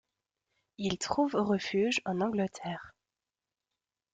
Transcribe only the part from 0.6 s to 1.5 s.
Il trouve